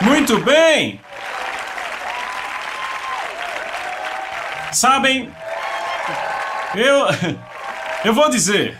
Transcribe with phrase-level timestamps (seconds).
[0.00, 1.00] Muito bem!
[4.72, 5.32] Sabem,
[6.74, 7.06] eu.
[8.04, 8.78] Eu vou dizer.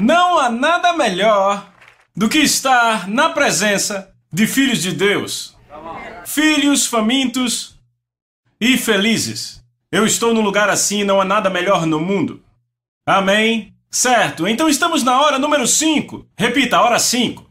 [0.00, 1.70] Não há nada melhor
[2.16, 5.56] do que estar na presença de filhos de Deus.
[6.24, 7.78] Filhos famintos
[8.60, 9.62] e felizes.
[9.92, 12.42] Eu estou num lugar assim, não há nada melhor no mundo.
[13.06, 13.72] Amém?
[13.88, 16.26] Certo, então estamos na hora número 5.
[16.36, 17.45] Repita, hora 5.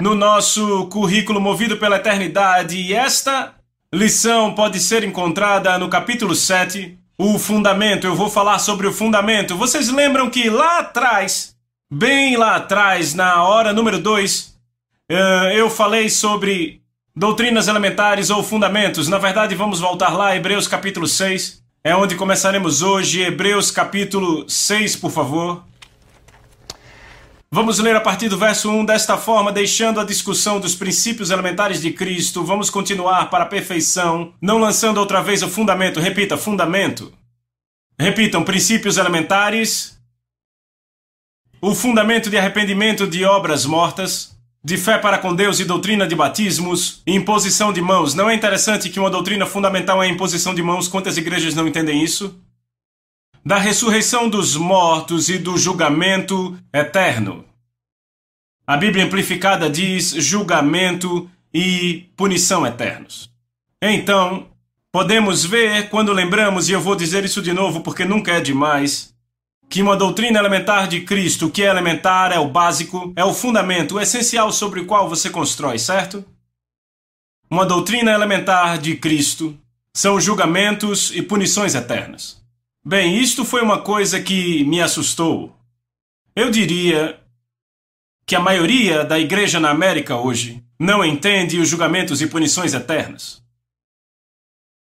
[0.00, 3.54] No nosso currículo movido pela eternidade, e esta
[3.92, 8.06] lição pode ser encontrada no capítulo 7, o fundamento.
[8.06, 9.56] Eu vou falar sobre o fundamento.
[9.56, 11.56] Vocês lembram que lá atrás,
[11.90, 14.54] bem lá atrás, na hora número 2,
[15.08, 16.82] eh, eu falei sobre
[17.14, 19.08] doutrinas elementares ou fundamentos.
[19.08, 21.62] Na verdade, vamos voltar lá, Hebreus capítulo 6.
[21.82, 25.64] É onde começaremos hoje, Hebreus capítulo 6, por favor.
[27.50, 31.80] Vamos ler a partir do verso 1 desta forma, deixando a discussão dos princípios elementares
[31.80, 32.44] de Cristo.
[32.44, 36.00] Vamos continuar para a perfeição, não lançando outra vez o fundamento.
[36.00, 37.12] Repita, fundamento.
[37.98, 39.96] Repitam, princípios elementares.
[41.60, 46.16] O fundamento de arrependimento de obras mortas, de fé para com Deus e doutrina de
[46.16, 48.12] batismos, e imposição de mãos.
[48.12, 50.88] Não é interessante que uma doutrina fundamental é a imposição de mãos?
[50.88, 52.38] Quantas igrejas não entendem isso?
[53.46, 57.44] Da ressurreição dos mortos e do julgamento eterno.
[58.66, 63.30] A Bíblia amplificada diz julgamento e punição eternos.
[63.80, 64.48] Então,
[64.90, 69.14] podemos ver quando lembramos, e eu vou dizer isso de novo porque nunca é demais,
[69.70, 73.94] que uma doutrina elementar de Cristo, que é elementar, é o básico, é o fundamento,
[73.94, 76.24] o essencial sobre o qual você constrói, certo?
[77.48, 79.56] Uma doutrina elementar de Cristo
[79.94, 82.44] são julgamentos e punições eternas.
[82.88, 85.52] Bem, isto foi uma coisa que me assustou.
[86.36, 87.20] Eu diria
[88.24, 93.42] que a maioria da igreja na América hoje não entende os julgamentos e punições eternas.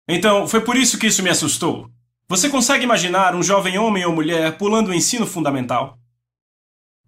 [0.08, 1.88] Então, foi por isso que isso me assustou.
[2.28, 5.96] Você consegue imaginar um jovem homem ou mulher pulando o ensino fundamental?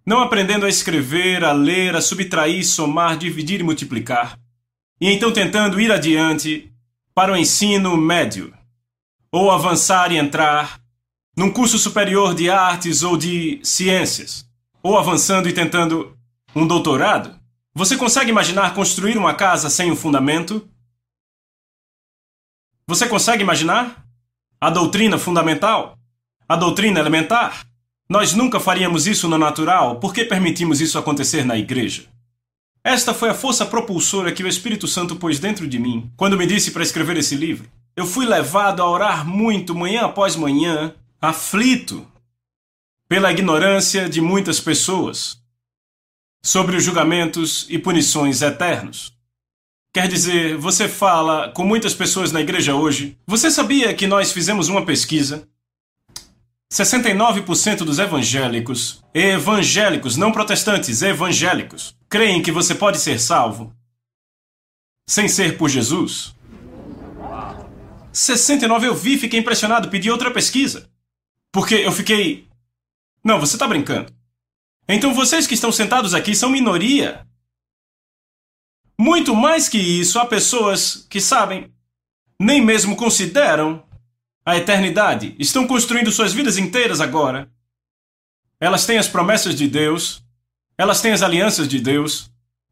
[0.05, 4.39] Não aprendendo a escrever, a ler, a subtrair, somar, dividir e multiplicar.
[5.01, 6.71] E então tentando ir adiante
[7.13, 8.57] para o ensino médio
[9.31, 10.79] ou avançar e entrar
[11.35, 14.45] num curso superior de artes ou de ciências,
[14.83, 16.17] ou avançando e tentando
[16.55, 17.39] um doutorado,
[17.73, 20.67] você consegue imaginar construir uma casa sem um fundamento?
[22.87, 24.03] Você consegue imaginar?
[24.59, 25.97] A doutrina fundamental?
[26.47, 27.65] A doutrina elementar?
[28.09, 32.09] Nós nunca faríamos isso no natural, por que permitimos isso acontecer na igreja?
[32.83, 36.47] Esta foi a força propulsora que o Espírito Santo pôs dentro de mim quando me
[36.47, 37.69] disse para escrever esse livro.
[37.95, 42.07] Eu fui levado a orar muito, manhã após manhã, aflito
[43.07, 45.41] pela ignorância de muitas pessoas
[46.43, 49.13] sobre os julgamentos e punições eternos.
[49.91, 53.17] Quer dizer, você fala com muitas pessoas na igreja hoje.
[53.25, 55.47] Você sabia que nós fizemos uma pesquisa?
[56.71, 63.73] 69% dos evangélicos, evangélicos, não protestantes, evangélicos, creem que você pode ser salvo
[65.09, 66.35] sem ser por Jesus.
[68.19, 70.89] 69 eu vi, fiquei impressionado, pedi outra pesquisa.
[71.51, 72.47] Porque eu fiquei.
[73.23, 74.13] Não, você está brincando.
[74.87, 77.25] Então vocês que estão sentados aqui são minoria.
[78.99, 81.71] Muito mais que isso, há pessoas que sabem,
[82.39, 83.85] nem mesmo consideram
[84.45, 87.49] a eternidade, estão construindo suas vidas inteiras agora.
[88.59, 90.21] Elas têm as promessas de Deus,
[90.77, 92.29] elas têm as alianças de Deus,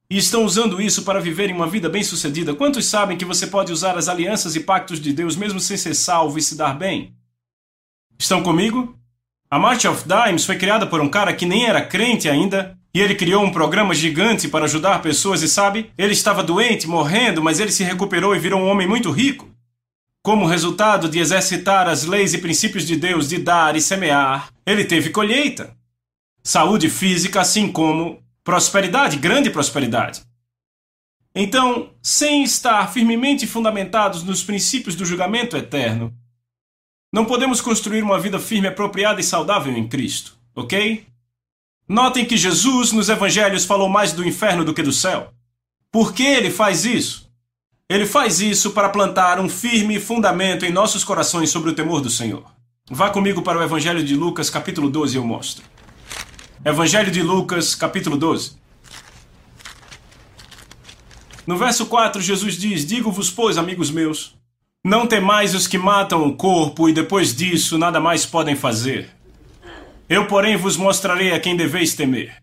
[0.10, 2.56] e estão usando isso para viverem uma vida bem-sucedida.
[2.56, 5.94] Quantos sabem que você pode usar as alianças e pactos de Deus mesmo sem ser
[5.94, 7.14] salvo e se dar bem?
[8.18, 8.98] Estão comigo?
[9.50, 13.00] A March of Dimes foi criada por um cara que nem era crente ainda, e
[13.00, 17.60] ele criou um programa gigante para ajudar pessoas e sabe, ele estava doente, morrendo, mas
[17.60, 19.50] ele se recuperou e virou um homem muito rico.
[20.24, 24.84] Como resultado de exercitar as leis e princípios de Deus de dar e semear, ele
[24.84, 25.76] teve colheita.
[26.44, 30.22] Saúde física, assim como prosperidade, grande prosperidade.
[31.36, 36.14] Então, sem estar firmemente fundamentados nos princípios do julgamento eterno,
[37.12, 41.06] não podemos construir uma vida firme, apropriada e saudável em Cristo, ok?
[41.90, 45.34] Notem que Jesus nos evangelhos falou mais do inferno do que do céu.
[45.92, 47.30] Por que ele faz isso?
[47.90, 52.10] Ele faz isso para plantar um firme fundamento em nossos corações sobre o temor do
[52.10, 52.50] Senhor.
[52.90, 55.66] Vá comigo para o Evangelho de Lucas, capítulo 12, e eu mostro.
[56.66, 58.58] Evangelho de Lucas, capítulo 12.
[61.46, 64.36] No verso 4, Jesus diz: Digo-vos, pois, amigos meus,
[64.84, 69.10] não temais os que matam o corpo e depois disso nada mais podem fazer.
[70.10, 72.36] Eu, porém, vos mostrarei a quem deveis temer.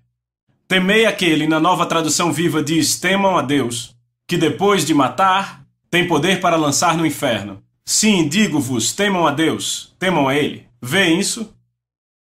[0.68, 3.94] Temei aquele, na nova tradução viva diz: temam a Deus.
[4.26, 7.62] que depois de matar, tem poder para lançar no inferno.
[7.84, 10.66] Sim, digo-vos, temam a Deus, temam a Ele.
[10.80, 11.54] Vê isso?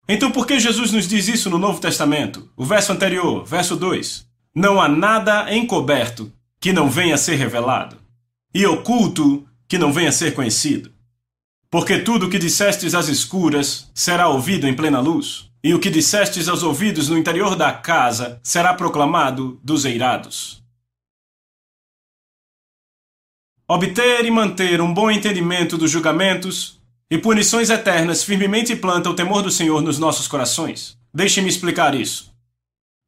[0.07, 2.51] Então por que Jesus nos diz isso no Novo Testamento?
[2.57, 4.27] O verso anterior, verso 2.
[4.53, 7.97] Não há nada encoberto que não venha a ser revelado,
[8.53, 10.91] e oculto que não venha a ser conhecido.
[11.69, 15.89] Porque tudo o que dissestes às escuras será ouvido em plena luz, e o que
[15.89, 20.61] dissestes aos ouvidos no interior da casa será proclamado dos eirados.
[23.67, 26.79] Obter e manter um bom entendimento dos julgamentos
[27.13, 30.97] e punições eternas firmemente planta o temor do Senhor nos nossos corações.
[31.13, 32.33] Deixe-me explicar isso.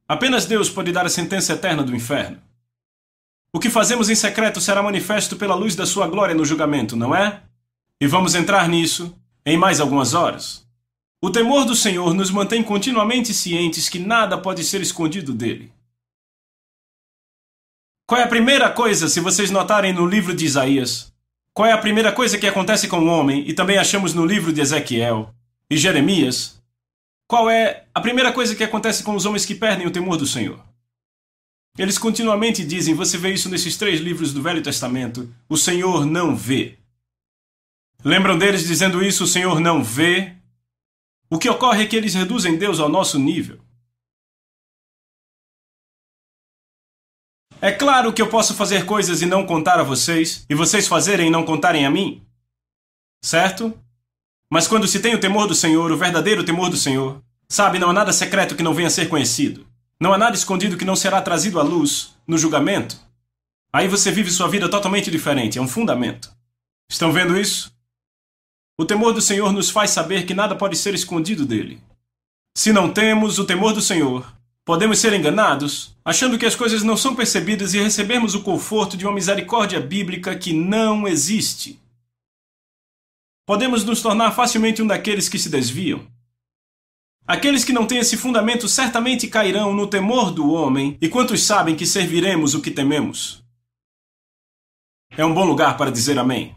[0.06, 2.40] Apenas Deus pode dar a sentença eterna do inferno.
[3.52, 7.12] O que fazemos em secreto será manifesto pela luz da sua glória no julgamento, não
[7.12, 7.42] é?
[8.00, 9.12] E vamos entrar nisso
[9.44, 10.64] em mais algumas horas.
[11.20, 15.72] O temor do Senhor nos mantém continuamente cientes que nada pode ser escondido dele.
[18.06, 21.12] Qual é a primeira coisa, se vocês notarem no livro de Isaías?
[21.56, 24.52] Qual é a primeira coisa que acontece com o homem, e também achamos no livro
[24.52, 25.34] de Ezequiel
[25.70, 26.62] e Jeremias?
[27.26, 30.26] Qual é a primeira coisa que acontece com os homens que perdem o temor do
[30.26, 30.62] Senhor?
[31.78, 36.36] Eles continuamente dizem, você vê isso nesses três livros do Velho Testamento, o Senhor não
[36.36, 36.76] vê.
[38.04, 40.34] Lembram deles dizendo isso, o Senhor não vê?
[41.30, 43.60] O que ocorre é que eles reduzem Deus ao nosso nível.
[47.60, 51.28] É claro que eu posso fazer coisas e não contar a vocês, e vocês fazerem
[51.28, 52.22] e não contarem a mim.
[53.24, 53.72] Certo?
[54.50, 57.90] Mas quando se tem o temor do Senhor, o verdadeiro temor do Senhor, sabe, não
[57.90, 59.66] há nada secreto que não venha a ser conhecido.
[59.98, 63.00] Não há nada escondido que não será trazido à luz no julgamento.
[63.72, 66.30] Aí você vive sua vida totalmente diferente, é um fundamento.
[66.88, 67.72] Estão vendo isso?
[68.78, 71.80] O temor do Senhor nos faz saber que nada pode ser escondido dele.
[72.54, 74.35] Se não temos o temor do Senhor,
[74.66, 79.06] Podemos ser enganados, achando que as coisas não são percebidas e recebermos o conforto de
[79.06, 81.80] uma misericórdia bíblica que não existe.
[83.46, 86.04] Podemos nos tornar facilmente um daqueles que se desviam.
[87.24, 91.76] Aqueles que não têm esse fundamento certamente cairão no temor do homem, e quantos sabem
[91.76, 93.44] que serviremos o que tememos?
[95.16, 96.56] É um bom lugar para dizer amém.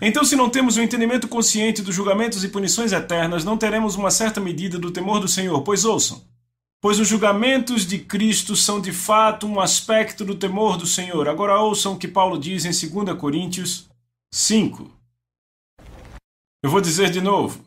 [0.00, 3.96] Então, se não temos o um entendimento consciente dos julgamentos e punições eternas, não teremos
[3.96, 6.30] uma certa medida do temor do Senhor, pois ouçam.
[6.82, 11.28] Pois os julgamentos de Cristo são de fato um aspecto do temor do Senhor.
[11.28, 12.70] Agora ouçam o que Paulo diz em
[13.04, 13.88] 2 Coríntios
[14.34, 14.90] 5.
[16.60, 17.64] Eu vou dizer de novo.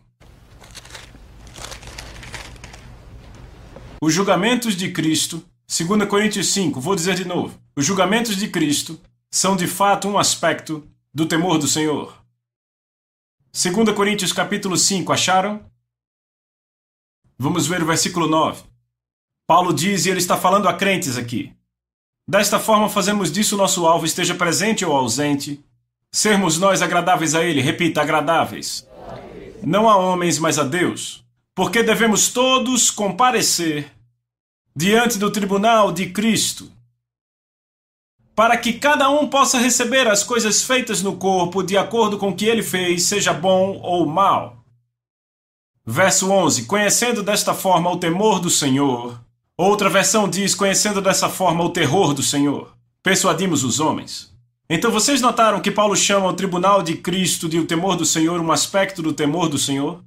[4.01, 7.57] Os julgamentos de Cristo, 2 Coríntios 5, vou dizer de novo.
[7.73, 8.99] Os julgamentos de Cristo
[9.31, 12.21] são de fato um aspecto do temor do Senhor.
[13.53, 15.65] 2 Coríntios capítulo 5, acharam?
[17.37, 18.74] Vamos ver o versículo 9.
[19.47, 21.53] Paulo diz, e ele está falando a crentes aqui.
[22.27, 25.63] Desta forma fazemos disso nosso alvo, esteja presente ou ausente,
[26.11, 28.87] sermos nós agradáveis a Ele, repita, agradáveis.
[29.61, 31.23] Não a homens, mas a Deus.
[31.53, 33.91] Porque devemos todos comparecer
[34.75, 36.71] diante do tribunal de Cristo,
[38.35, 42.35] para que cada um possa receber as coisas feitas no corpo de acordo com o
[42.35, 44.65] que ele fez, seja bom ou mal.
[45.85, 49.24] Verso 11: Conhecendo desta forma o temor do Senhor,
[49.57, 54.33] Outra versão diz: conhecendo dessa forma o terror do Senhor, persuadimos os homens.
[54.69, 58.41] Então vocês notaram que Paulo chama o tribunal de Cristo de o temor do Senhor
[58.41, 60.03] um aspecto do temor do Senhor?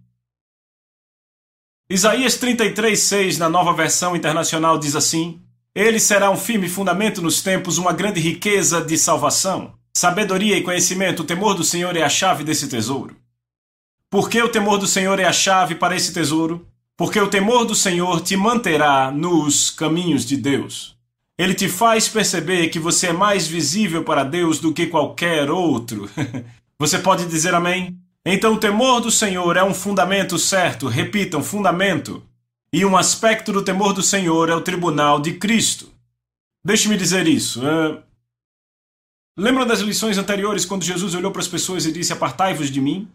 [1.88, 5.40] Isaías 33:6 na Nova Versão Internacional diz assim:
[5.74, 9.72] Ele será um firme fundamento nos tempos, uma grande riqueza de salvação.
[9.96, 13.16] Sabedoria e conhecimento, o temor do Senhor é a chave desse tesouro.
[14.10, 16.66] Por que o temor do Senhor é a chave para esse tesouro?
[16.98, 20.96] Porque o temor do Senhor te manterá nos caminhos de Deus.
[21.38, 26.10] Ele te faz perceber que você é mais visível para Deus do que qualquer outro.
[26.76, 27.96] você pode dizer amém?
[28.26, 32.20] Então, o temor do Senhor é um fundamento certo, repitam, fundamento.
[32.72, 35.92] E um aspecto do temor do Senhor é o tribunal de Cristo.
[36.64, 37.62] Deixe-me dizer isso.
[37.62, 38.02] Uh...
[39.36, 43.08] Lembram das lições anteriores quando Jesus olhou para as pessoas e disse: Apartai-vos de mim?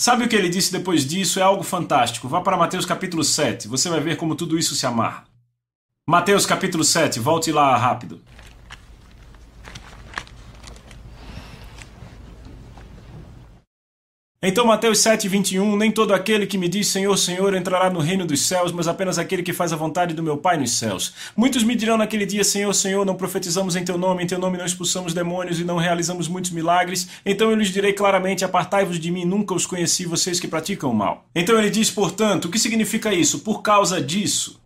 [0.00, 1.40] Sabe o que ele disse depois disso?
[1.40, 2.28] É algo fantástico.
[2.28, 5.24] Vá para Mateus capítulo 7, você vai ver como tudo isso se amarra.
[6.08, 8.22] Mateus capítulo 7, volte lá rápido.
[14.40, 18.24] Então, Mateus 7, 21, nem todo aquele que me diz Senhor, Senhor entrará no reino
[18.24, 21.12] dos céus, mas apenas aquele que faz a vontade do meu Pai nos céus.
[21.36, 24.56] Muitos me dirão naquele dia, Senhor, Senhor, não profetizamos em teu nome, em teu nome
[24.56, 27.08] não expulsamos demônios e não realizamos muitos milagres.
[27.26, 30.94] Então eu lhes direi claramente, apartai-vos de mim, nunca os conheci, vocês que praticam o
[30.94, 31.24] mal.
[31.34, 33.40] Então ele diz, portanto, o que significa isso?
[33.40, 34.60] Por causa disso,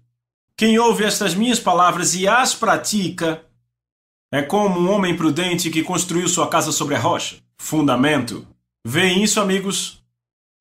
[0.55, 3.43] quem ouve estas minhas palavras e as pratica,
[4.31, 7.37] É como um homem prudente que construiu sua casa sobre a rocha.
[7.59, 8.52] Fundamento.
[8.85, 10.03] Veem isso, amigos?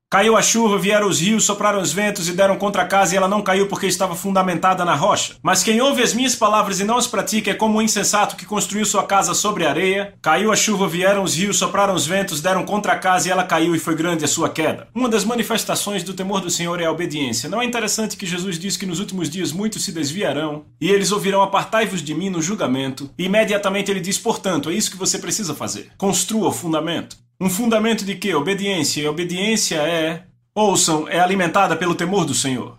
[0.08, 3.16] Caiu a chuva, vieram os rios, sopraram os ventos e deram contra a casa, e
[3.16, 5.36] ela não caiu porque estava fundamentada na rocha.
[5.42, 8.46] Mas quem ouve as minhas palavras e não as pratica é como um insensato que
[8.46, 10.14] construiu sua casa sobre areia.
[10.22, 13.42] Caiu a chuva, vieram os rios, sopraram os ventos, deram contra a casa, e ela
[13.42, 14.86] caiu, e foi grande a sua queda.
[14.94, 17.48] Uma das manifestações do temor do Senhor é a obediência.
[17.48, 21.10] Não é interessante que Jesus diz que nos últimos dias muitos se desviarão, e eles
[21.10, 23.10] ouvirão apartai-vos de mim no julgamento.
[23.18, 25.90] E imediatamente ele diz, portanto, é isso que você precisa fazer.
[25.96, 27.16] Construa o fundamento.
[27.42, 28.32] Um fundamento de quê?
[28.36, 29.00] Obediência.
[29.00, 32.78] E obediência é, ouçam, é alimentada pelo temor do Senhor.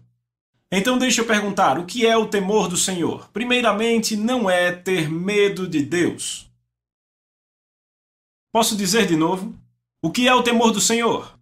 [0.71, 3.29] Então deixa eu perguntar, o que é o temor do Senhor?
[3.33, 6.49] Primeiramente, não é ter medo de Deus.
[8.53, 9.53] Posso dizer de novo?
[10.01, 11.37] O que é o temor do Senhor?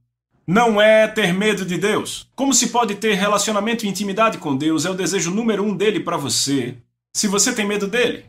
[0.47, 2.27] Não é ter medo de Deus.
[2.35, 4.83] Como se pode ter relacionamento e intimidade com Deus?
[4.83, 6.75] É o desejo número um dele para você.
[7.15, 8.25] Se você tem medo dele.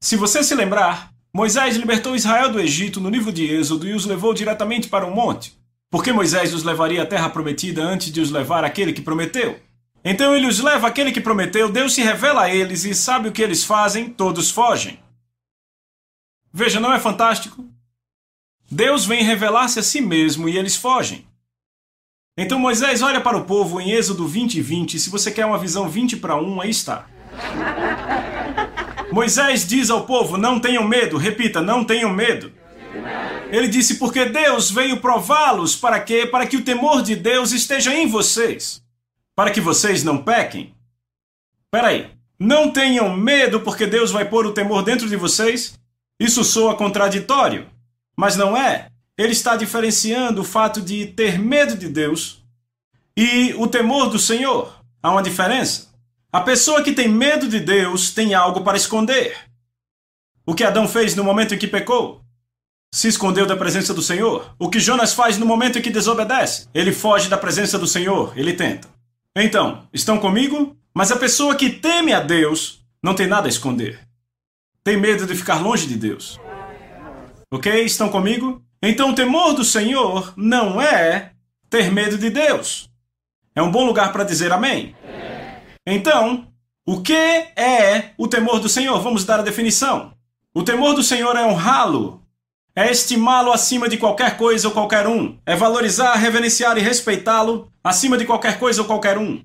[0.00, 4.06] Se você se lembrar, Moisés libertou Israel do Egito no livro de Êxodo e os
[4.06, 5.58] levou diretamente para um monte.
[5.90, 9.58] Por que Moisés os levaria à terra prometida antes de os levar àquele que prometeu?
[10.04, 13.32] Então ele os leva àquele que prometeu, Deus se revela a eles e sabe o
[13.32, 15.00] que eles fazem, todos fogem.
[16.52, 17.66] Veja, não é fantástico?
[18.70, 21.26] Deus vem revelar-se a si mesmo e eles fogem.
[22.38, 25.00] Então Moisés olha para o povo em Êxodo 20 e 20.
[25.00, 27.08] Se você quer uma visão 20 para 1, aí está.
[29.14, 32.50] Moisés diz ao povo: Não tenham medo, repita, não tenham medo.
[33.48, 36.26] Ele disse: Porque Deus veio prová-los para quê?
[36.26, 38.82] Para que o temor de Deus esteja em vocês,
[39.36, 40.74] para que vocês não pequem.
[41.70, 45.78] Peraí, não tenham medo porque Deus vai pôr o temor dentro de vocês?
[46.18, 47.68] Isso soa contraditório,
[48.16, 48.88] mas não é.
[49.16, 52.42] Ele está diferenciando o fato de ter medo de Deus
[53.16, 54.74] e o temor do Senhor.
[55.00, 55.93] Há uma diferença.
[56.34, 59.36] A pessoa que tem medo de Deus tem algo para esconder.
[60.44, 62.22] O que Adão fez no momento em que pecou?
[62.92, 64.52] Se escondeu da presença do Senhor.
[64.58, 66.66] O que Jonas faz no momento em que desobedece?
[66.74, 68.88] Ele foge da presença do Senhor, ele tenta.
[69.36, 70.76] Então, estão comigo?
[70.92, 74.00] Mas a pessoa que teme a Deus não tem nada a esconder.
[74.82, 76.40] Tem medo de ficar longe de Deus.
[77.48, 77.84] Ok?
[77.84, 78.60] Estão comigo?
[78.82, 81.30] Então, o temor do Senhor não é
[81.70, 82.90] ter medo de Deus.
[83.54, 84.96] É um bom lugar para dizer amém.
[85.86, 86.48] Então,
[86.86, 89.00] o que é o temor do Senhor?
[89.00, 90.12] Vamos dar a definição.
[90.54, 92.22] O temor do Senhor é honrá-lo,
[92.76, 98.16] é estimá-lo acima de qualquer coisa ou qualquer um, é valorizar, reverenciar e respeitá-lo acima
[98.16, 99.44] de qualquer coisa ou qualquer um.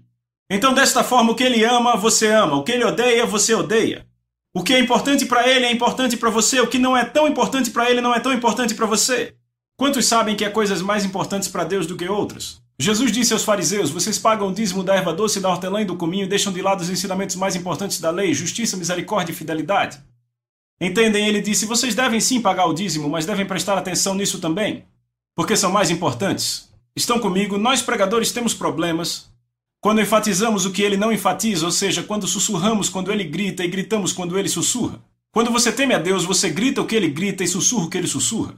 [0.50, 4.06] Então, desta forma, o que ele ama, você ama, o que ele odeia, você odeia.
[4.54, 7.28] O que é importante para ele é importante para você, o que não é tão
[7.28, 9.36] importante para ele não é tão importante para você.
[9.78, 12.62] Quantos sabem que há coisas mais importantes para Deus do que outras?
[12.82, 15.98] Jesus disse aos fariseus: Vocês pagam o dízimo da erva doce, da hortelã e do
[15.98, 20.02] cominho e deixam de lado os ensinamentos mais importantes da lei, justiça, misericórdia e fidelidade.
[20.80, 21.28] Entendem?
[21.28, 24.86] Ele disse: Vocês devem sim pagar o dízimo, mas devem prestar atenção nisso também,
[25.36, 26.70] porque são mais importantes.
[26.96, 27.58] Estão comigo?
[27.58, 29.30] Nós pregadores temos problemas.
[29.82, 33.68] Quando enfatizamos o que ele não enfatiza, ou seja, quando sussurramos quando ele grita e
[33.70, 35.02] gritamos quando ele sussurra.
[35.32, 37.98] Quando você teme a Deus, você grita o que ele grita e sussurra o que
[37.98, 38.56] ele sussurra.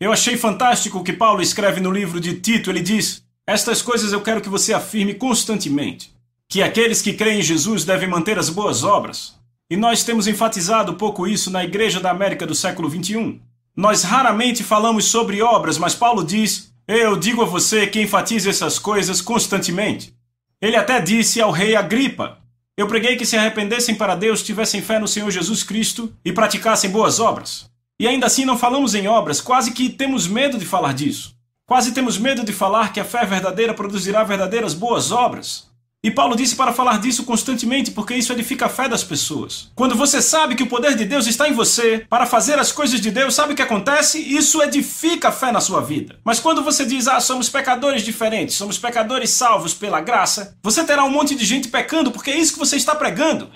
[0.00, 2.70] Eu achei fantástico o que Paulo escreve no livro de Tito.
[2.70, 6.12] Ele diz: estas coisas eu quero que você afirme constantemente:
[6.46, 9.38] que aqueles que creem em Jesus devem manter as boas obras.
[9.70, 13.40] E nós temos enfatizado pouco isso na Igreja da América do século XXI.
[13.74, 18.78] Nós raramente falamos sobre obras, mas Paulo diz: Eu digo a você que enfatize essas
[18.78, 20.12] coisas constantemente.
[20.60, 22.36] Ele até disse ao rei Agripa:
[22.76, 26.90] Eu preguei que se arrependessem para Deus, tivessem fé no Senhor Jesus Cristo e praticassem
[26.90, 27.64] boas obras.
[27.98, 31.37] E ainda assim não falamos em obras, quase que temos medo de falar disso.
[31.68, 35.66] Quase temos medo de falar que a fé verdadeira produzirá verdadeiras boas obras.
[36.02, 39.70] E Paulo disse para falar disso constantemente porque isso edifica a fé das pessoas.
[39.74, 42.98] Quando você sabe que o poder de Deus está em você para fazer as coisas
[43.02, 44.18] de Deus, sabe o que acontece?
[44.18, 46.18] Isso edifica a fé na sua vida.
[46.24, 51.04] Mas quando você diz, ah, somos pecadores diferentes, somos pecadores salvos pela graça, você terá
[51.04, 53.50] um monte de gente pecando porque é isso que você está pregando.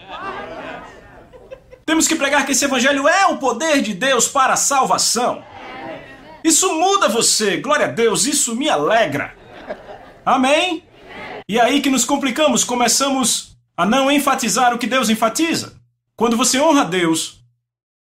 [1.87, 5.42] Temos que pregar que esse evangelho é o poder de Deus para a salvação.
[6.45, 9.37] Isso muda você, glória a Deus, isso me alegra.
[10.25, 10.85] Amém?
[11.49, 15.81] E aí que nos complicamos, começamos a não enfatizar o que Deus enfatiza.
[16.17, 17.43] Quando você honra Deus,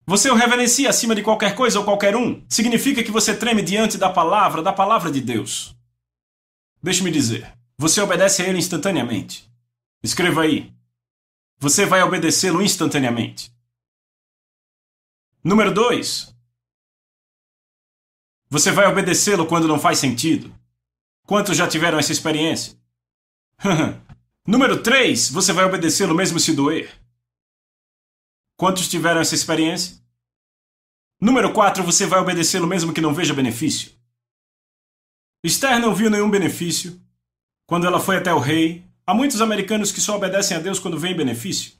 [0.07, 3.99] você o reverencia acima de qualquer coisa ou qualquer um, significa que você treme diante
[3.99, 5.77] da palavra, da palavra de Deus.
[6.83, 9.49] Deixe-me dizer, você obedece a ele instantaneamente.
[10.03, 10.73] Escreva aí.
[11.59, 13.53] Você vai obedecê-lo instantaneamente.
[15.43, 16.35] Número 2.
[18.51, 20.55] Você vai obedecê-lo quando não faz sentido.
[21.27, 22.79] Quantos já tiveram essa experiência?
[24.47, 25.31] Número 3.
[25.31, 26.91] Você vai obedecê-lo mesmo se doer.
[28.57, 30.03] Quantos tiveram essa experiência?
[31.21, 33.93] Número 4, você vai obedecê-lo mesmo que não veja benefício.
[35.45, 37.01] Esther não viu nenhum benefício
[37.67, 38.85] quando ela foi até o rei.
[39.07, 41.73] Há muitos americanos que só obedecem a Deus quando vem benefício.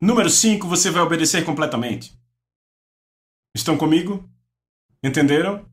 [0.00, 2.16] Número 5, você vai obedecer completamente.
[3.54, 4.28] Estão comigo?
[5.02, 5.64] Entenderam?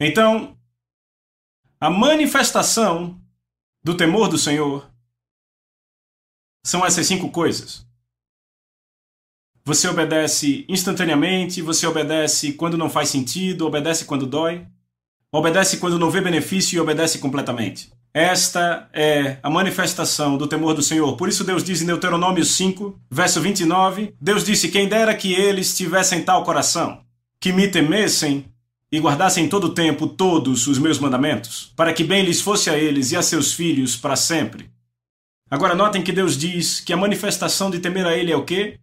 [0.00, 0.56] Então,
[1.80, 3.20] a manifestação
[3.82, 4.90] do temor do Senhor
[6.64, 7.86] são essas cinco coisas.
[9.64, 14.66] Você obedece instantaneamente, você obedece quando não faz sentido, obedece quando dói,
[15.30, 17.92] obedece quando não vê benefício e obedece completamente.
[18.14, 21.16] Esta é a manifestação do temor do Senhor.
[21.16, 25.76] Por isso Deus diz em Deuteronômio 5, verso 29, Deus disse: Quem dera que eles
[25.76, 27.02] tivessem tal coração,
[27.42, 28.44] que me temessem
[28.92, 32.78] e guardassem todo o tempo todos os meus mandamentos, para que bem lhes fosse a
[32.78, 34.70] eles e a seus filhos para sempre.
[35.50, 38.78] Agora notem que Deus diz que a manifestação de temer a Ele é o quê?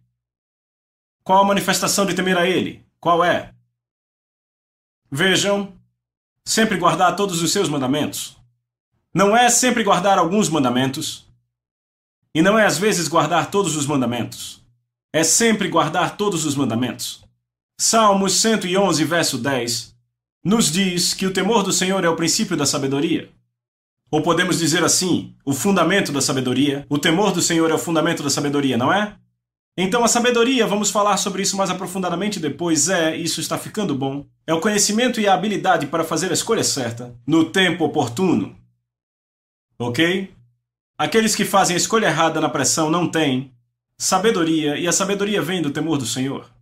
[1.24, 2.84] Qual a manifestação de temer a Ele?
[3.00, 3.54] Qual é?
[5.10, 5.72] Vejam,
[6.44, 8.36] sempre guardar todos os seus mandamentos.
[9.14, 11.26] Não é sempre guardar alguns mandamentos,
[12.34, 14.62] e não é às vezes guardar todos os mandamentos.
[15.14, 17.29] É sempre guardar todos os mandamentos.
[17.82, 19.96] Salmos 111, verso 10
[20.44, 23.30] nos diz que o temor do Senhor é o princípio da sabedoria.
[24.10, 26.84] Ou podemos dizer assim, o fundamento da sabedoria.
[26.90, 29.16] O temor do Senhor é o fundamento da sabedoria, não é?
[29.78, 34.26] Então, a sabedoria, vamos falar sobre isso mais aprofundadamente depois, é, isso está ficando bom,
[34.46, 38.54] é o conhecimento e a habilidade para fazer a escolha certa, no tempo oportuno.
[39.78, 40.30] Ok?
[40.98, 43.50] Aqueles que fazem a escolha errada na pressão não têm
[43.96, 46.59] sabedoria, e a sabedoria vem do temor do Senhor.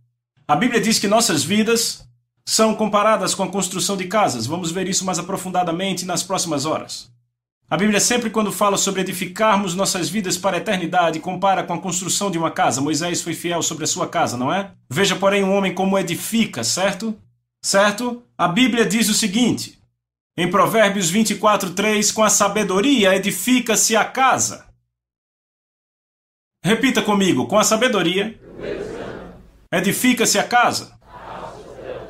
[0.49, 2.03] A Bíblia diz que nossas vidas
[2.43, 4.47] são comparadas com a construção de casas.
[4.47, 7.07] Vamos ver isso mais aprofundadamente nas próximas horas.
[7.69, 11.79] A Bíblia sempre quando fala sobre edificarmos nossas vidas para a eternidade, compara com a
[11.79, 12.81] construção de uma casa.
[12.81, 14.71] Moisés foi fiel sobre a sua casa, não é?
[14.89, 17.15] Veja, porém, um homem como edifica, certo?
[17.63, 18.23] Certo?
[18.35, 19.77] A Bíblia diz o seguinte:
[20.35, 24.65] em Provérbios 24, 3, com a sabedoria edifica-se a casa.
[26.65, 28.35] Repita comigo, com a sabedoria
[29.71, 30.97] edifica-se a casa.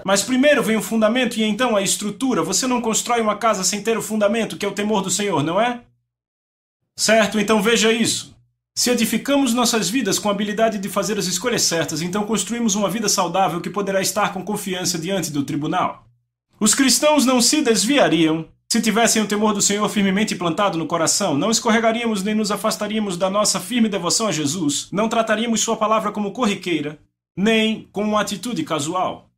[0.05, 2.41] Mas primeiro vem o fundamento e então a estrutura.
[2.41, 5.43] Você não constrói uma casa sem ter o fundamento, que é o temor do Senhor,
[5.43, 5.81] não é?
[6.95, 7.39] Certo?
[7.39, 8.35] Então veja isso.
[8.75, 12.89] Se edificamos nossas vidas com a habilidade de fazer as escolhas certas, então construímos uma
[12.89, 16.05] vida saudável que poderá estar com confiança diante do tribunal.
[16.59, 21.35] Os cristãos não se desviariam se tivessem o temor do Senhor firmemente plantado no coração,
[21.35, 26.11] não escorregaríamos nem nos afastaríamos da nossa firme devoção a Jesus, não trataríamos Sua palavra
[26.11, 26.99] como corriqueira,
[27.39, 29.29] nem com uma atitude casual.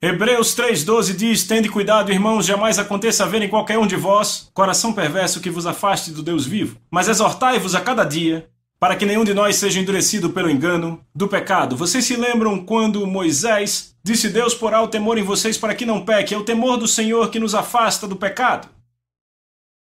[0.00, 4.92] Hebreus 3,12 diz: Tende cuidado, irmãos, jamais aconteça haver em qualquer um de vós coração
[4.92, 6.80] perverso que vos afaste do Deus vivo.
[6.90, 11.28] Mas exortai-vos a cada dia, para que nenhum de nós seja endurecido pelo engano do
[11.28, 11.76] pecado.
[11.76, 16.04] Vocês se lembram quando Moisés disse: Deus porá o temor em vocês para que não
[16.04, 16.34] peque?
[16.34, 18.68] É o temor do Senhor que nos afasta do pecado.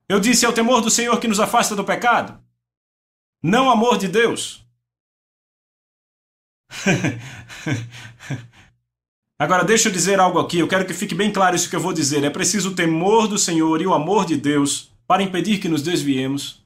[0.08, 2.40] Eu disse: É o temor do Senhor que nos afasta do pecado.
[3.42, 4.66] Não amor de Deus.
[9.38, 11.80] Agora, deixa eu dizer algo aqui, eu quero que fique bem claro isso que eu
[11.80, 12.24] vou dizer.
[12.24, 15.82] É preciso o temor do Senhor e o amor de Deus para impedir que nos
[15.82, 16.62] desviemos,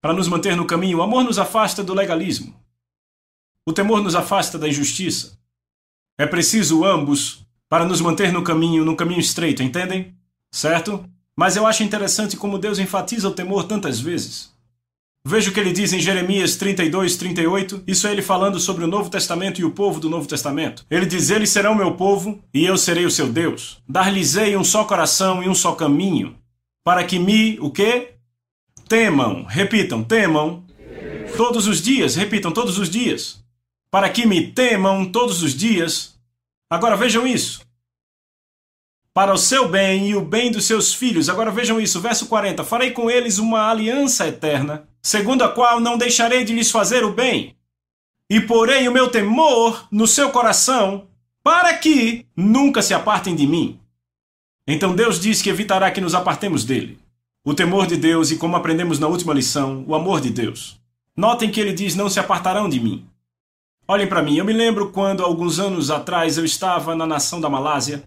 [0.00, 0.98] para nos manter no caminho.
[0.98, 2.54] O amor nos afasta do legalismo.
[3.66, 5.38] O temor nos afasta da injustiça.
[6.18, 10.14] É preciso ambos para nos manter no caminho, no caminho estreito, entendem?
[10.52, 11.04] Certo?
[11.34, 14.53] Mas eu acho interessante como Deus enfatiza o temor tantas vezes.
[15.26, 17.82] Veja o que ele diz em Jeremias 32, 38.
[17.86, 20.84] Isso é ele falando sobre o Novo Testamento e o povo do Novo Testamento.
[20.90, 23.82] Ele diz: Eles serão meu povo e eu serei o seu Deus.
[23.88, 26.36] Dar-lhes-ei um só coração e um só caminho,
[26.84, 28.12] para que me, o quê?
[28.86, 29.44] Temam.
[29.44, 30.62] Repitam, temam.
[31.38, 33.42] Todos os dias, repitam, todos os dias.
[33.90, 36.14] Para que me temam todos os dias.
[36.70, 37.63] Agora vejam isso
[39.14, 41.28] para o seu bem e o bem dos seus filhos.
[41.28, 42.64] Agora vejam isso, verso 40.
[42.64, 47.12] Farei com eles uma aliança eterna, segundo a qual não deixarei de lhes fazer o
[47.12, 47.54] bem,
[48.28, 51.06] e porei o meu temor no seu coração,
[51.44, 53.78] para que nunca se apartem de mim.
[54.66, 56.98] Então Deus diz que evitará que nos apartemos dele.
[57.46, 60.80] O temor de Deus e, como aprendemos na última lição, o amor de Deus.
[61.14, 63.06] Notem que ele diz: Não se apartarão de mim.
[63.86, 67.50] Olhem para mim, eu me lembro quando, alguns anos atrás, eu estava na nação da
[67.50, 68.02] Malásia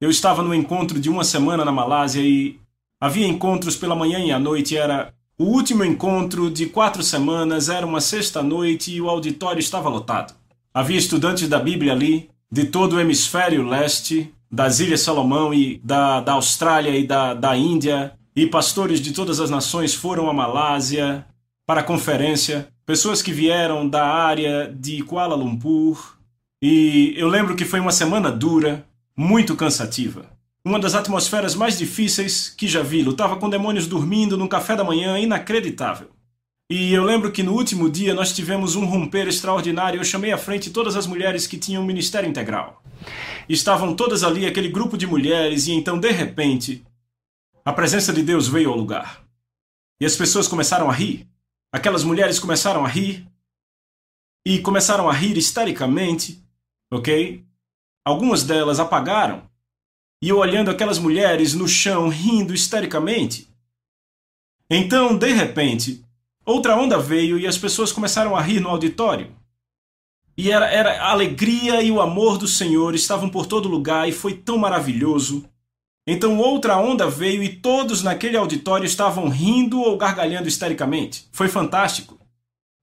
[0.00, 2.58] eu estava no encontro de uma semana na Malásia e
[3.00, 4.76] havia encontros pela manhã e à noite.
[4.76, 10.34] Era o último encontro de quatro semanas, era uma sexta-noite e o auditório estava lotado.
[10.72, 16.20] Havia estudantes da Bíblia ali, de todo o hemisfério leste, das Ilhas Salomão e da,
[16.20, 21.26] da Austrália e da, da Índia, e pastores de todas as nações foram à Malásia
[21.66, 26.16] para a conferência pessoas que vieram da área de Kuala Lumpur,
[26.62, 28.87] e eu lembro que foi uma semana dura,
[29.18, 30.30] muito cansativa.
[30.64, 33.02] Uma das atmosferas mais difíceis que já vi.
[33.02, 36.10] Lutava com demônios dormindo num café da manhã inacreditável.
[36.70, 39.98] E eu lembro que no último dia nós tivemos um romper extraordinário.
[39.98, 42.80] Eu chamei à frente todas as mulheres que tinham ministério integral.
[43.48, 46.86] Estavam todas ali, aquele grupo de mulheres, e então, de repente,
[47.64, 49.24] a presença de Deus veio ao lugar.
[50.00, 51.26] E as pessoas começaram a rir.
[51.72, 53.26] Aquelas mulheres começaram a rir.
[54.46, 56.40] E começaram a rir histericamente,
[56.88, 57.47] ok?
[58.08, 59.42] Algumas delas apagaram.
[60.22, 63.48] E eu olhando aquelas mulheres no chão rindo histericamente.
[64.70, 66.04] Então, de repente,
[66.48, 69.36] Outra onda veio e as pessoas começaram a rir no auditório.
[70.34, 74.12] E era, era a alegria e o amor do Senhor estavam por todo lugar e
[74.12, 75.46] foi tão maravilhoso.
[76.06, 81.28] Então outra onda veio e todos naquele auditório estavam rindo ou gargalhando histericamente.
[81.32, 82.18] Foi fantástico.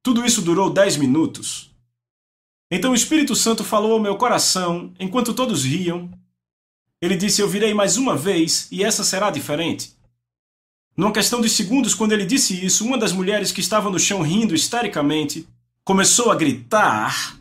[0.04, 1.75] Tudo isso durou dez minutos.
[2.70, 6.10] Então o Espírito Santo falou ao meu coração enquanto todos riam.
[7.02, 9.96] Ele disse: Eu virei mais uma vez e essa será diferente.
[10.98, 14.22] Numa questão de segundos, quando ele disse isso, uma das mulheres que estava no chão
[14.22, 15.48] rindo histericamente
[15.84, 17.38] começou a gritar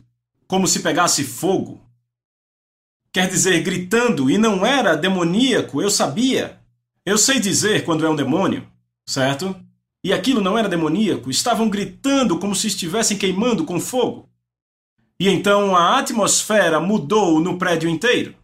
[0.47, 1.81] como se pegasse fogo.
[3.13, 6.59] Quer dizer, gritando, e não era demoníaco, eu sabia.
[7.07, 8.67] Eu sei dizer quando é um demônio,
[9.07, 9.55] certo?
[10.03, 14.29] E aquilo não era demoníaco, estavam gritando como se estivessem queimando com fogo.
[15.20, 18.35] E então a atmosfera mudou no prédio inteiro.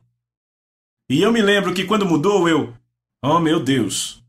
[1.11, 2.73] E eu me lembro que quando mudou, eu.
[3.23, 4.21] Oh meu Deus,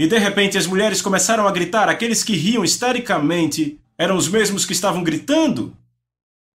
[0.00, 4.64] e de repente as mulheres começaram a gritar, aqueles que riam histericamente eram os mesmos
[4.64, 5.76] que estavam gritando.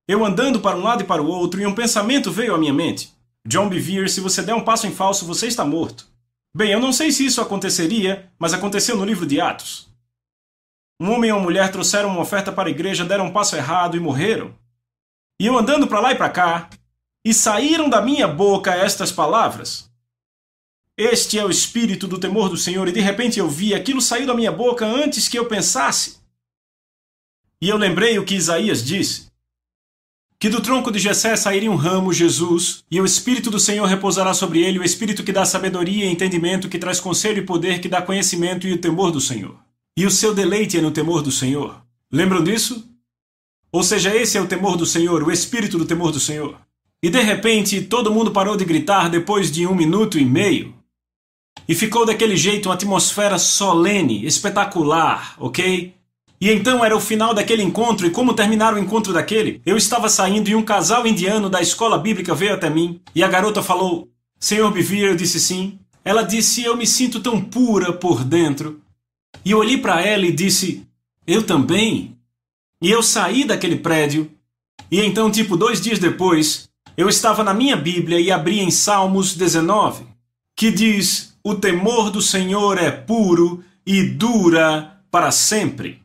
[0.08, 2.74] Eu andando para um lado e para o outro, e um pensamento veio à minha
[2.74, 3.12] mente.
[3.46, 6.08] John Bevere, se você der um passo em falso, você está morto.
[6.56, 9.89] Bem, eu não sei se isso aconteceria, mas aconteceu no livro de Atos.
[11.02, 13.98] Um homem e uma mulher trouxeram uma oferta para a igreja, deram um passo errado
[13.98, 14.56] e morreram.
[15.39, 16.69] E eu andando para lá e para cá,
[17.26, 19.89] e saíram da minha boca estas palavras:
[20.98, 24.28] este é o espírito do temor do Senhor, e de repente eu vi aquilo sair
[24.28, 26.17] da minha boca antes que eu pensasse.
[27.60, 29.28] E eu lembrei o que Isaías disse:
[30.43, 34.34] que do tronco de Jessé sairia um ramo, Jesus, e o espírito do Senhor repousará
[34.34, 37.88] sobre ele, o espírito que dá sabedoria e entendimento, que traz conselho e poder, que
[37.88, 39.58] dá conhecimento e o temor do Senhor.
[39.98, 41.82] E o seu deleite é no temor do Senhor.
[42.12, 42.88] Lembram disso?
[43.74, 46.56] Ou seja, esse é o temor do Senhor, o espírito do temor do Senhor.
[47.02, 50.76] E de repente todo mundo parou de gritar depois de um minuto e meio.
[51.68, 55.92] E ficou daquele jeito uma atmosfera solene, espetacular, ok?
[56.40, 59.60] E então era o final daquele encontro, e como terminar o encontro daquele?
[59.66, 63.28] Eu estava saindo e um casal indiano da escola bíblica veio até mim, e a
[63.28, 64.08] garota falou:
[64.40, 65.80] Senhor Bivir, eu disse sim.
[66.06, 68.82] Ela disse: Eu me sinto tão pura por dentro.
[69.44, 70.86] E eu olhei para ela e disse:
[71.26, 72.12] Eu também.
[72.84, 74.30] E eu saí daquele prédio,
[74.91, 76.67] e então, tipo, dois dias depois,
[76.98, 80.04] eu estava na minha Bíblia e abri em Salmos 19,
[80.54, 86.02] que diz: o temor do Senhor é puro e dura para sempre.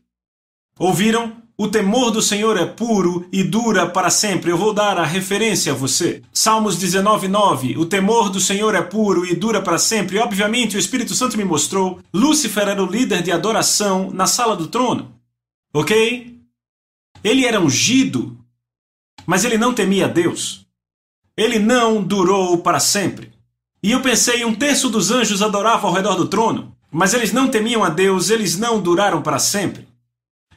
[0.79, 1.37] Ouviram?
[1.57, 4.49] O temor do Senhor é puro e dura para sempre.
[4.49, 6.21] Eu vou dar a referência a você.
[6.31, 7.77] Salmos 19:9.
[7.77, 10.15] O temor do Senhor é puro e dura para sempre.
[10.15, 11.99] E, obviamente, o Espírito Santo me mostrou.
[12.13, 15.13] Lúcifer era o líder de adoração na sala do trono.
[15.73, 16.38] OK?
[17.23, 18.37] Ele era ungido,
[19.25, 20.65] mas ele não temia Deus.
[21.35, 23.31] Ele não durou para sempre.
[23.81, 27.47] E eu pensei, um terço dos anjos adorava ao redor do trono, mas eles não
[27.47, 29.87] temiam a Deus, eles não duraram para sempre.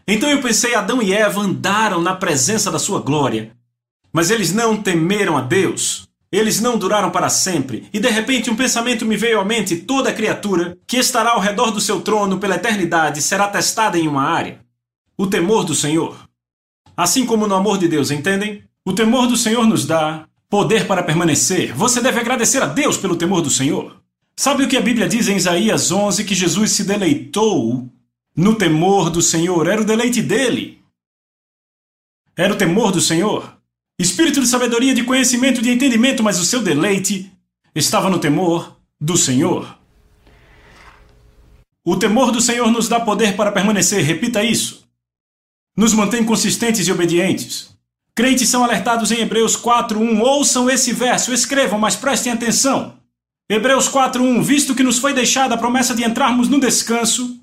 [0.06, 3.52] Então eu pensei, Adão e Eva andaram na presença da sua glória,
[4.12, 6.08] mas eles não temeram a Deus.
[6.32, 10.14] Eles não duraram para sempre, e de repente um pensamento me veio à mente: toda
[10.14, 14.60] criatura que estará ao redor do seu trono pela eternidade será testada em uma área.
[15.14, 16.16] O temor do Senhor.
[17.02, 18.62] Assim como no amor de Deus, entendem?
[18.84, 21.74] O temor do Senhor nos dá poder para permanecer.
[21.74, 24.00] Você deve agradecer a Deus pelo temor do Senhor.
[24.36, 26.22] Sabe o que a Bíblia diz em Isaías 11?
[26.22, 27.88] Que Jesus se deleitou
[28.36, 29.66] no temor do Senhor.
[29.66, 30.80] Era o deleite dele.
[32.36, 33.52] Era o temor do Senhor.
[33.98, 37.32] Espírito de sabedoria, de conhecimento, de entendimento, mas o seu deleite
[37.74, 39.76] estava no temor do Senhor.
[41.84, 44.81] O temor do Senhor nos dá poder para permanecer, repita isso.
[45.76, 47.70] Nos mantém consistentes e obedientes.
[48.14, 50.20] Crentes são alertados em Hebreus 4:1.
[50.20, 52.98] Ouçam esse verso, escrevam, mas prestem atenção.
[53.48, 54.42] Hebreus 4:1.
[54.42, 57.40] Visto que nos foi deixada a promessa de entrarmos no descanso,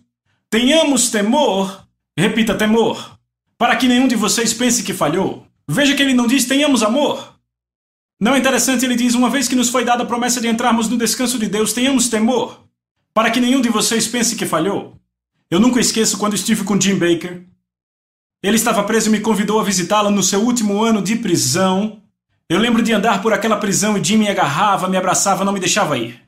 [0.49, 3.17] tenhamos temor, repita temor,
[3.57, 5.47] para que nenhum de vocês pense que falhou.
[5.67, 7.35] Veja que ele não diz tenhamos amor.
[8.21, 10.87] Não é interessante ele diz uma vez que nos foi dada a promessa de entrarmos
[10.87, 12.65] no descanso de Deus, tenhamos temor,
[13.13, 14.93] para que nenhum de vocês pense que falhou.
[15.49, 17.48] Eu nunca esqueço quando estive com Jim Baker
[18.41, 22.01] Ele estava preso e me convidou a visitá-lo no seu último ano de prisão.
[22.49, 25.59] Eu lembro de andar por aquela prisão e Jim me agarrava, me abraçava, não me
[25.59, 26.21] deixava ir.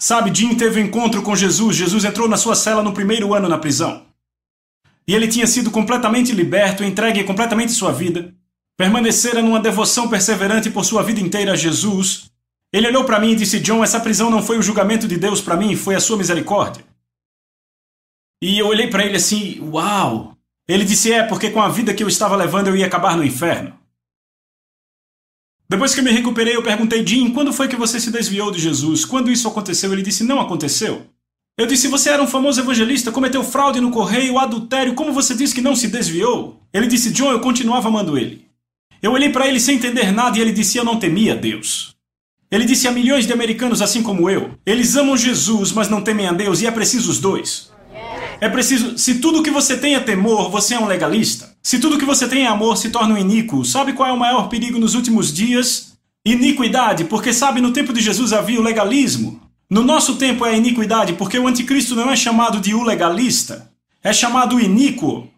[0.00, 1.76] Sabe, Jim teve um encontro com Jesus.
[1.76, 4.04] Jesus entrou na sua cela no primeiro ano na prisão.
[5.06, 8.34] E ele tinha sido completamente liberto, entregue completamente sua vida.
[8.76, 12.30] Permanecera numa devoção perseverante por sua vida inteira a Jesus.
[12.72, 15.40] Ele olhou para mim e disse: John, essa prisão não foi o julgamento de Deus
[15.40, 16.84] para mim, foi a sua misericórdia.
[18.42, 20.31] E eu olhei para ele assim: Uau!
[20.72, 23.24] Ele disse: É, porque com a vida que eu estava levando eu ia acabar no
[23.24, 23.74] inferno.
[25.68, 29.06] Depois que me recuperei, eu perguntei, Jim, quando foi que você se desviou de Jesus?
[29.06, 29.90] Quando isso aconteceu?
[29.90, 31.06] Ele disse, não aconteceu.
[31.56, 35.54] Eu disse, você era um famoso evangelista, cometeu fraude no correio, adultério, como você disse
[35.54, 36.60] que não se desviou?
[36.74, 38.46] Ele disse, John, eu continuava amando ele.
[39.00, 41.96] Eu olhei para ele sem entender nada e ele disse, eu não temia Deus.
[42.50, 46.28] Ele disse a milhões de americanos assim como eu, eles amam Jesus, mas não temem
[46.28, 47.71] a Deus e é preciso os dois.
[48.42, 51.56] É preciso, se tudo que você tem é temor, você é um legalista.
[51.62, 53.64] Se tudo que você tem é amor, se torna um iníquo.
[53.64, 55.96] Sabe qual é o maior perigo nos últimos dias?
[56.26, 59.40] Iniquidade, porque sabe, no tempo de Jesus havia o legalismo.
[59.70, 63.70] No nosso tempo é a iniquidade, porque o anticristo não é chamado de o legalista,
[64.02, 65.30] é chamado iníquo.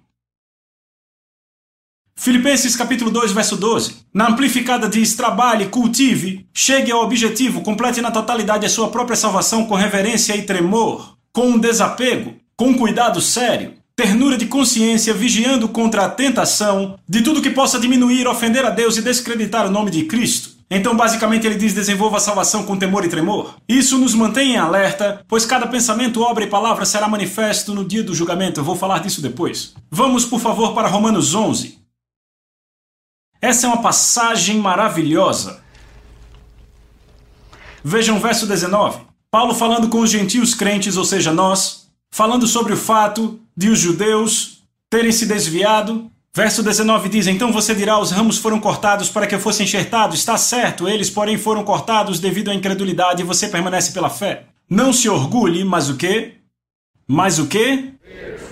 [2.17, 3.97] Filipenses capítulo 2, verso 12.
[4.15, 9.67] Na amplificada diz: trabalhe, cultive, chegue ao objetivo, complete na totalidade a sua própria salvação
[9.67, 16.05] com reverência e tremor, com um desapego, com cuidado sério, ternura de consciência, vigiando contra
[16.05, 20.05] a tentação de tudo que possa diminuir, ofender a Deus e descreditar o nome de
[20.05, 20.55] Cristo.
[20.71, 23.57] Então, basicamente, ele diz: desenvolva a salvação com temor e tremor.
[23.69, 28.03] Isso nos mantém em alerta, pois cada pensamento, obra e palavra será manifesto no dia
[28.03, 28.61] do julgamento.
[28.61, 29.75] Eu vou falar disso depois.
[29.91, 31.79] Vamos, por favor, para Romanos 11.
[33.41, 35.63] Essa é uma passagem maravilhosa.
[37.85, 39.01] Vejam o verso 19.
[39.31, 41.84] Paulo falando com os gentios crentes, ou seja, nós,
[42.15, 46.09] falando sobre o fato de os judeus terem se desviado.
[46.33, 50.15] Verso 19 diz: Então você dirá: Os ramos foram cortados para que eu fosse enxertado.
[50.15, 54.45] Está certo, eles, porém, foram cortados devido à incredulidade e você permanece pela fé.
[54.71, 56.35] Não se orgulhe, mas o que?
[57.07, 57.95] Mas o que?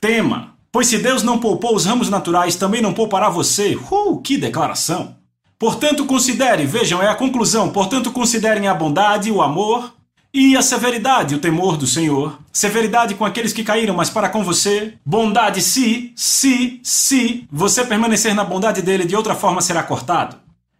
[0.01, 0.57] Tema.
[0.73, 3.77] Pois se Deus não poupou os ramos naturais, também não poupará você.
[3.77, 5.17] Uh, que declaração!
[5.57, 7.71] Portanto, considere, vejam, é a conclusão.
[7.71, 9.95] Portanto, considerem a bondade, o amor,
[10.35, 12.39] e a severidade, o temor do Senhor.
[12.53, 14.95] Severidade com aqueles que caíram, mas para com você.
[15.05, 20.37] Bondade se, se, se você permanecer na bondade dele, de outra forma será cortado.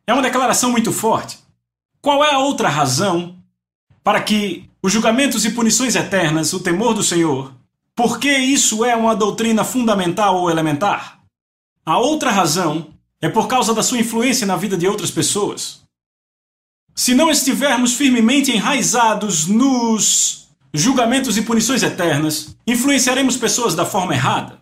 [0.07, 1.39] É uma declaração muito forte.
[2.01, 3.37] Qual é a outra razão
[4.03, 7.53] para que os julgamentos e punições eternas, o temor do Senhor,
[7.95, 11.21] por que isso é uma doutrina fundamental ou elementar?
[11.85, 12.89] A outra razão
[13.21, 15.82] é por causa da sua influência na vida de outras pessoas.
[16.95, 24.61] Se não estivermos firmemente enraizados nos julgamentos e punições eternas, influenciaremos pessoas da forma errada.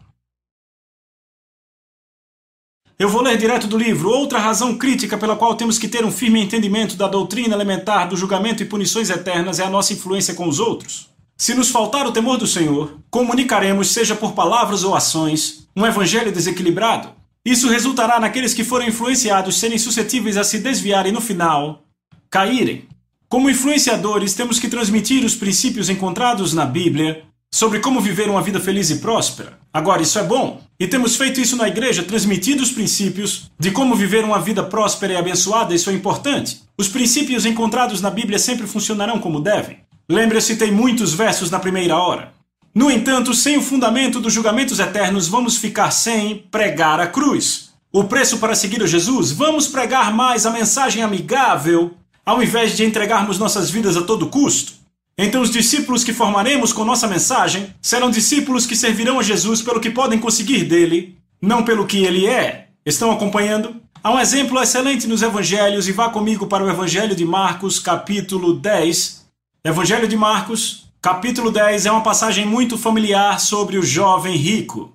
[2.96, 4.10] Eu vou ler direto do livro.
[4.10, 8.16] Outra razão crítica pela qual temos que ter um firme entendimento da doutrina elementar do
[8.16, 11.08] julgamento e punições eternas é a nossa influência com os outros.
[11.36, 16.30] Se nos faltar o temor do Senhor, comunicaremos, seja por palavras ou ações, um evangelho
[16.30, 17.10] desequilibrado.
[17.42, 21.89] Isso resultará naqueles que forem influenciados serem suscetíveis a se desviarem no final
[22.30, 22.84] caírem.
[23.28, 28.60] Como influenciadores, temos que transmitir os princípios encontrados na Bíblia sobre como viver uma vida
[28.60, 29.58] feliz e próspera.
[29.72, 30.62] Agora, isso é bom.
[30.78, 35.12] E temos feito isso na igreja, transmitindo os princípios de como viver uma vida próspera
[35.12, 36.62] e abençoada, isso é importante.
[36.78, 39.78] Os princípios encontrados na Bíblia sempre funcionarão como devem.
[40.08, 42.32] Lembre, eu citei muitos versos na primeira hora.
[42.74, 47.70] No entanto, sem o fundamento dos julgamentos eternos, vamos ficar sem pregar a cruz.
[47.92, 49.32] O preço para seguir a Jesus?
[49.32, 51.96] Vamos pregar mais a mensagem amigável
[52.30, 54.74] ao invés de entregarmos nossas vidas a todo custo.
[55.18, 59.80] Então, os discípulos que formaremos com nossa mensagem serão discípulos que servirão a Jesus pelo
[59.80, 62.68] que podem conseguir dele, não pelo que ele é.
[62.86, 63.74] Estão acompanhando?
[64.00, 68.54] Há um exemplo excelente nos evangelhos e vá comigo para o Evangelho de Marcos, capítulo
[68.54, 69.26] 10.
[69.64, 74.92] Evangelho de Marcos, capítulo 10 é uma passagem muito familiar sobre o jovem rico.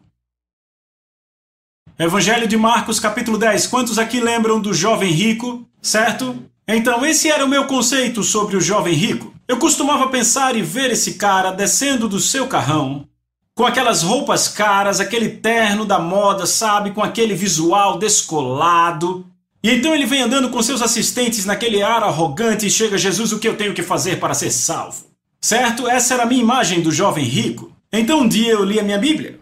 [2.00, 3.68] Evangelho de Marcos, capítulo 10.
[3.68, 5.68] Quantos aqui lembram do jovem rico?
[5.82, 6.50] Certo?
[6.68, 9.34] Então, esse era o meu conceito sobre o jovem rico.
[9.48, 13.08] Eu costumava pensar e ver esse cara descendo do seu carrão,
[13.54, 19.26] com aquelas roupas caras, aquele terno da moda, sabe, com aquele visual descolado.
[19.64, 23.40] E então ele vem andando com seus assistentes naquele ar arrogante e chega Jesus, o
[23.40, 25.06] que eu tenho que fazer para ser salvo?
[25.40, 25.88] Certo?
[25.88, 27.72] Essa era a minha imagem do jovem rico.
[27.94, 29.40] Então um dia eu li a minha Bíblia.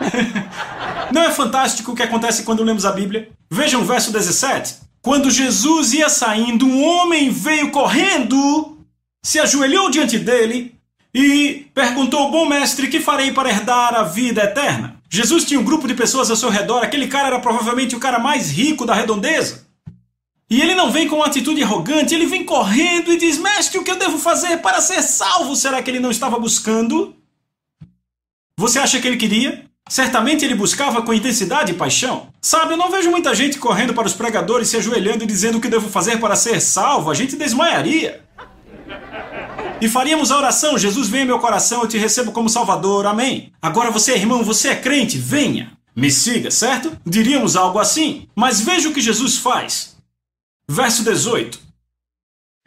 [1.12, 3.28] Não é fantástico o que acontece quando lemos a Bíblia?
[3.50, 4.83] Vejam o verso 17.
[5.04, 8.78] Quando Jesus ia saindo, um homem veio correndo,
[9.22, 10.74] se ajoelhou diante dele
[11.14, 14.96] e perguntou: Bom mestre, que farei para herdar a vida eterna?
[15.10, 18.18] Jesus tinha um grupo de pessoas ao seu redor, aquele cara era provavelmente o cara
[18.18, 19.66] mais rico da redondeza.
[20.48, 23.84] E ele não vem com uma atitude arrogante, ele vem correndo e diz: Mestre, o
[23.84, 25.54] que eu devo fazer para ser salvo?
[25.54, 27.14] Será que ele não estava buscando?
[28.58, 29.63] Você acha que ele queria?
[29.88, 32.28] Certamente ele buscava com intensidade e paixão.
[32.40, 35.60] Sabe, eu não vejo muita gente correndo para os pregadores, se ajoelhando e dizendo o
[35.60, 37.10] que devo fazer para ser salvo.
[37.10, 38.24] A gente desmaiaria.
[39.80, 43.06] E faríamos a oração: Jesus, em meu coração, eu te recebo como Salvador.
[43.06, 43.52] Amém.
[43.60, 45.72] Agora você é irmão, você é crente, venha.
[45.94, 46.96] Me siga, certo?
[47.06, 48.26] Diríamos algo assim.
[48.34, 49.96] Mas veja o que Jesus faz.
[50.68, 51.60] Verso 18.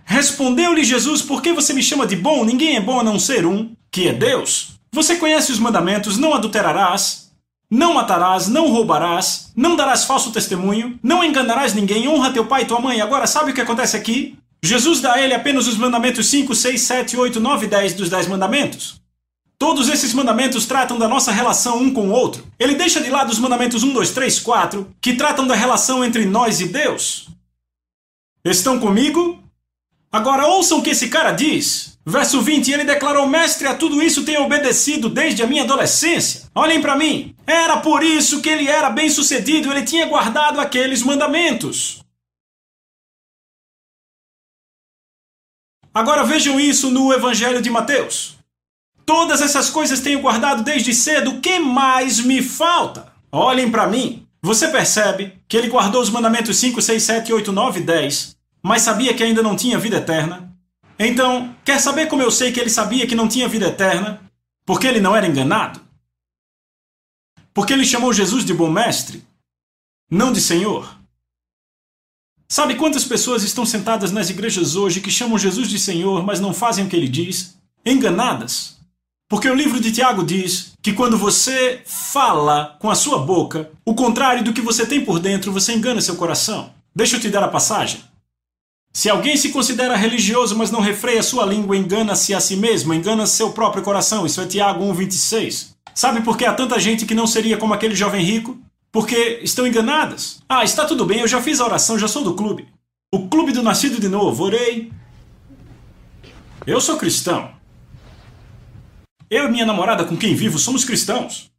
[0.06, 2.46] Respondeu-lhe Jesus: Por que você me chama de bom?
[2.46, 4.77] Ninguém é bom a não ser um, que é Deus.
[4.98, 7.32] Você conhece os mandamentos: não adulterarás,
[7.70, 12.66] não matarás, não roubarás, não darás falso testemunho, não enganarás ninguém, honra teu pai e
[12.66, 13.00] tua mãe.
[13.00, 14.36] Agora, sabe o que acontece aqui?
[14.64, 18.10] Jesus dá a ele apenas os mandamentos 5, 6, 7, 8, 9 e 10 dos
[18.10, 19.00] 10 mandamentos.
[19.60, 22.44] Todos esses mandamentos tratam da nossa relação um com o outro.
[22.58, 26.26] Ele deixa de lado os mandamentos 1, 2, 3, 4, que tratam da relação entre
[26.26, 27.28] nós e Deus.
[28.44, 29.47] Estão comigo?
[30.12, 31.98] Agora ouçam o que esse cara diz.
[32.06, 36.44] Verso 20, ele declarou: Mestre, a tudo isso tenho obedecido desde a minha adolescência.
[36.56, 37.36] Olhem para mim.
[37.46, 42.02] Era por isso que ele era bem sucedido, ele tinha guardado aqueles mandamentos.
[45.94, 48.38] Agora vejam isso no Evangelho de Mateus.
[49.06, 53.12] Todas essas coisas tenho guardado desde cedo, o que mais me falta?
[53.32, 54.28] Olhem para mim.
[54.42, 58.37] Você percebe que ele guardou os mandamentos 5, 6, 7, 8, 9 e 10,
[58.68, 60.54] mas sabia que ainda não tinha vida eterna?
[61.00, 64.22] Então, quer saber como eu sei que ele sabia que não tinha vida eterna?
[64.66, 65.80] Porque ele não era enganado?
[67.54, 69.24] Porque ele chamou Jesus de bom mestre,
[70.12, 70.98] não de Senhor?
[72.50, 76.54] Sabe quantas pessoas estão sentadas nas igrejas hoje que chamam Jesus de Senhor, mas não
[76.54, 77.58] fazem o que ele diz?
[77.86, 78.78] Enganadas.
[79.30, 83.96] Porque o livro de Tiago diz que quando você fala com a sua boca o
[83.96, 86.74] contrário do que você tem por dentro, você engana seu coração.
[86.94, 88.02] Deixa eu te dar a passagem.
[88.98, 93.28] Se alguém se considera religioso, mas não refreia sua língua, engana-se a si mesmo, engana
[93.28, 94.26] seu próprio coração.
[94.26, 95.76] Isso é Tiago 1,26.
[95.94, 98.58] Sabe por que há tanta gente que não seria como aquele jovem rico?
[98.98, 100.42] porque estão enganadas.
[100.50, 102.68] Ah, está tudo bem, eu já fiz a oração, já sou do clube.
[103.14, 104.92] O clube do nascido de novo, orei.
[106.66, 107.52] Eu sou cristão.
[109.30, 111.52] Eu e minha namorada com quem vivo somos cristãos.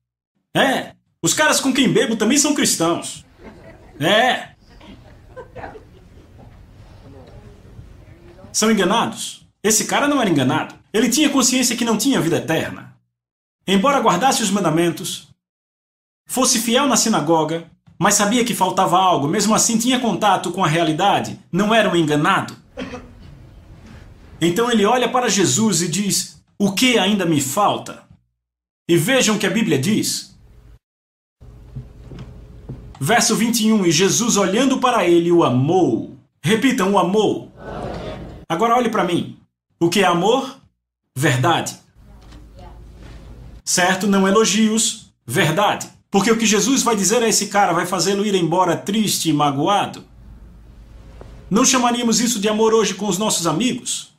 [0.53, 3.25] É, os caras com quem bebo também são cristãos.
[4.01, 4.58] É.
[8.59, 9.47] São enganados.
[9.63, 10.75] Esse cara não era enganado.
[10.93, 12.93] Ele tinha consciência que não tinha vida eterna.
[13.65, 15.29] Embora guardasse os mandamentos,
[16.27, 20.67] fosse fiel na sinagoga, mas sabia que faltava algo, mesmo assim tinha contato com a
[20.67, 22.57] realidade, não era um enganado.
[24.41, 28.03] Então ele olha para Jesus e diz: O que ainda me falta?
[28.89, 30.37] E vejam o que a Bíblia diz.
[33.01, 36.19] Verso 21: E Jesus, olhando para ele, o amou.
[36.43, 37.48] Repitam: o amou.
[38.49, 39.37] Agora olhe para mim.
[39.79, 40.57] O que é amor?
[41.15, 41.77] Verdade.
[43.63, 44.07] Certo?
[44.07, 45.87] Não elogios, verdade.
[46.11, 49.33] Porque o que Jesus vai dizer a esse cara vai fazê-lo ir embora triste e
[49.35, 50.03] magoado?
[51.51, 54.15] Não chamaríamos isso de amor hoje com os nossos amigos?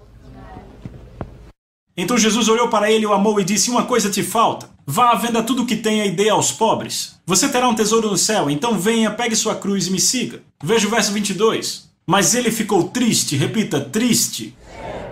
[1.97, 4.69] Então Jesus olhou para ele, o amou e disse: Uma coisa te falta.
[4.85, 7.19] Vá à venda tudo o que tenha e dê aos pobres.
[7.25, 10.43] Você terá um tesouro no céu, então venha, pegue sua cruz e me siga.
[10.63, 11.88] Veja o verso 22.
[12.09, 14.57] Mas ele ficou triste, repita, triste,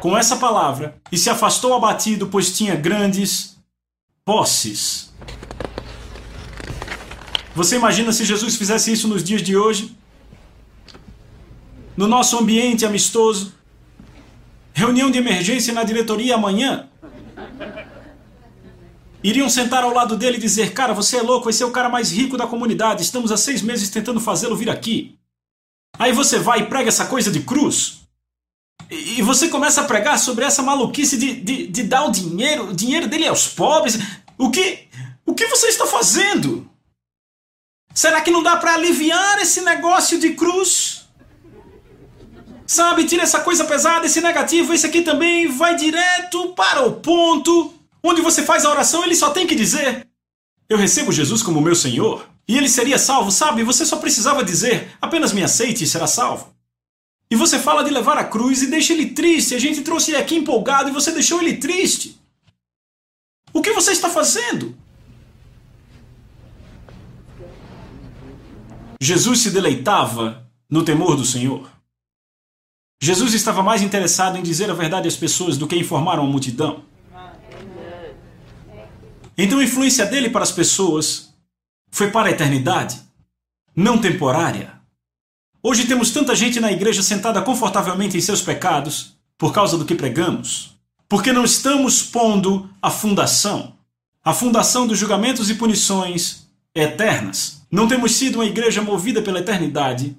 [0.02, 3.56] com essa palavra, e se afastou abatido, pois tinha grandes
[4.26, 5.14] posses.
[7.54, 9.96] Você imagina se Jesus fizesse isso nos dias de hoje?
[11.96, 13.54] No nosso ambiente amistoso?
[14.74, 16.90] Reunião de emergência na diretoria amanhã?
[19.24, 21.90] Iriam sentar ao lado dele e dizer: Cara, você é louco, vai ser o cara
[21.90, 23.04] mais rico da comunidade.
[23.04, 25.17] Estamos há seis meses tentando fazê-lo vir aqui.
[26.00, 28.02] Aí você vai e prega essa coisa de cruz.
[28.90, 32.74] E você começa a pregar sobre essa maluquice de, de, de dar o dinheiro, o
[32.74, 33.98] dinheiro dele aos pobres.
[34.38, 34.88] O que,
[35.26, 36.70] o que você está fazendo?
[37.94, 41.08] Será que não dá para aliviar esse negócio de cruz?
[42.66, 47.74] Sabe, tira essa coisa pesada, esse negativo, esse aqui também vai direto para o ponto.
[48.04, 50.08] Onde você faz a oração, ele só tem que dizer:
[50.70, 52.28] Eu recebo Jesus como meu Senhor.
[52.48, 53.64] E ele seria salvo, sabe?
[53.64, 56.56] Você só precisava dizer: apenas me aceite e será salvo.
[57.30, 59.54] E você fala de levar a cruz e deixa ele triste.
[59.54, 62.18] A gente trouxe ele aqui empolgado e você deixou ele triste.
[63.52, 64.76] O que você está fazendo?
[69.00, 71.70] Jesus se deleitava no temor do Senhor.
[73.02, 76.84] Jesus estava mais interessado em dizer a verdade às pessoas do que informar uma multidão.
[79.38, 81.27] Então a influência dele para as pessoas
[81.90, 83.02] foi para a eternidade,
[83.76, 84.74] não temporária.
[85.62, 89.96] Hoje temos tanta gente na igreja sentada confortavelmente em seus pecados por causa do que
[89.96, 90.78] pregamos,
[91.08, 93.78] porque não estamos pondo a fundação
[94.28, 97.62] a fundação dos julgamentos e punições eternas.
[97.72, 100.18] Não temos sido uma igreja movida pela eternidade.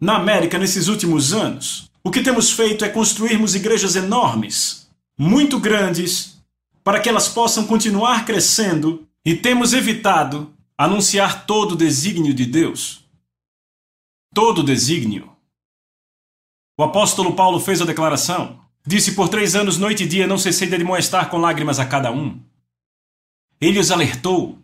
[0.00, 4.86] Na América, nesses últimos anos, o que temos feito é construirmos igrejas enormes,
[5.18, 6.36] muito grandes,
[6.84, 13.04] para que elas possam continuar crescendo e temos evitado anunciar todo o desígnio de Deus.
[14.34, 15.34] Todo o desígnio.
[16.78, 18.60] O apóstolo Paulo fez a declaração.
[18.86, 22.10] Disse: Por três anos, noite e dia, não cessei de admoestar com lágrimas a cada
[22.10, 22.42] um.
[23.60, 24.58] Ele os alertou.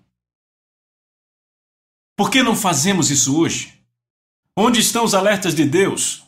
[2.16, 3.80] Por que não fazemos isso hoje?
[4.56, 6.24] Onde estão os alertas de Deus?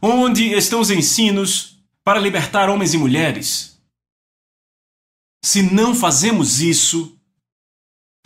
[0.00, 3.82] Onde estão os ensinos para libertar homens e mulheres?
[5.44, 7.19] Se não fazemos isso,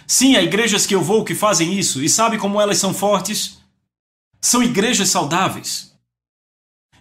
[0.07, 3.59] sim, há igrejas que eu vou que fazem isso, e sabe como elas são fortes?
[4.41, 5.95] São igrejas saudáveis.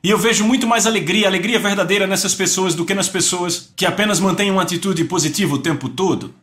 [0.04, 3.86] E eu vejo muito mais alegria, alegria verdadeira nessas pessoas do que nas pessoas que
[3.86, 6.36] apenas mantêm uma atitude positiva o tempo todo.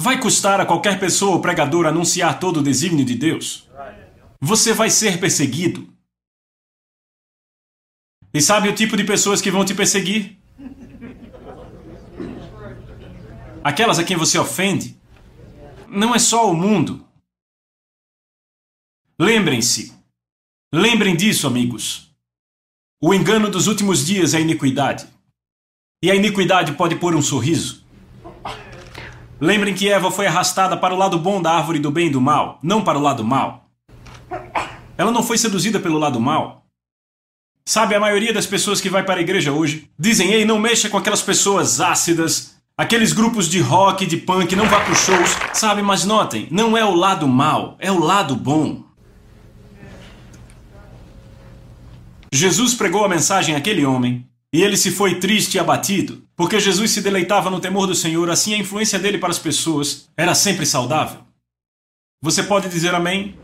[0.00, 3.68] Vai custar a qualquer pessoa ou pregador anunciar todo o desígnio de Deus?
[4.40, 5.88] Você vai ser perseguido.
[8.34, 10.41] E sabe o tipo de pessoas que vão te perseguir?
[13.64, 15.00] Aquelas a quem você ofende.
[15.88, 17.06] Não é só o mundo.
[19.18, 19.92] Lembrem-se,
[20.74, 22.10] Lembrem disso, amigos.
[22.98, 25.06] O engano dos últimos dias é a iniquidade.
[26.02, 27.84] E a iniquidade pode pôr um sorriso.
[29.38, 32.22] Lembrem que Eva foi arrastada para o lado bom da árvore do bem e do
[32.22, 33.68] mal, não para o lado mal.
[34.96, 36.64] Ela não foi seduzida pelo lado mal.
[37.66, 40.88] Sabe, a maioria das pessoas que vai para a igreja hoje dizem: ei, não mexa
[40.88, 45.36] com aquelas pessoas ácidas, aqueles grupos de rock, de punk, não vá para shows.
[45.52, 48.82] Sabe, mas notem, não é o lado mal, é o lado bom.
[52.32, 56.90] Jesus pregou a mensagem àquele homem, e ele se foi triste e abatido, porque Jesus
[56.90, 60.64] se deleitava no temor do Senhor, assim a influência dele para as pessoas era sempre
[60.64, 61.20] saudável.
[62.22, 63.36] Você pode dizer amém?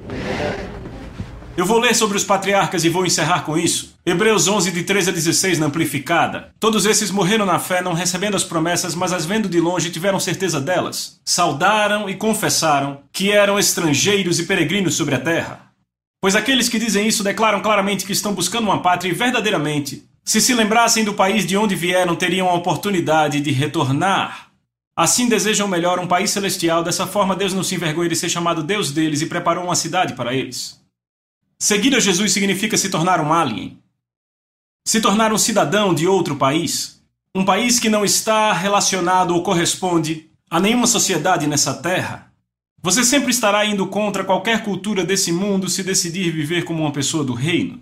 [1.59, 3.97] Eu vou ler sobre os patriarcas e vou encerrar com isso.
[4.07, 6.53] Hebreus 11, de 13 a 16, na amplificada.
[6.61, 10.21] Todos esses morreram na fé, não recebendo as promessas, mas as vendo de longe tiveram
[10.21, 11.19] certeza delas.
[11.25, 15.73] Saudaram e confessaram que eram estrangeiros e peregrinos sobre a terra.
[16.21, 20.41] Pois aqueles que dizem isso declaram claramente que estão buscando uma pátria e verdadeiramente, se
[20.41, 24.53] se lembrassem do país de onde vieram, teriam a oportunidade de retornar.
[24.97, 28.63] Assim desejam melhor um país celestial, dessa forma Deus não se envergonha de ser chamado
[28.63, 30.78] Deus deles e preparou uma cidade para eles.
[31.61, 33.83] Seguir a Jesus significa se tornar um alien.
[34.87, 37.03] Se tornar um cidadão de outro país.
[37.35, 42.33] Um país que não está relacionado ou corresponde a nenhuma sociedade nessa terra.
[42.81, 47.25] Você sempre estará indo contra qualquer cultura desse mundo se decidir viver como uma pessoa
[47.25, 47.81] do reino.